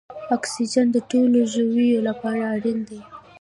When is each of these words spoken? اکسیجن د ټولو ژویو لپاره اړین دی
اکسیجن 0.35 0.87
د 0.93 0.97
ټولو 1.11 1.39
ژویو 1.53 1.99
لپاره 2.07 2.41
اړین 2.55 2.79
دی 2.87 2.99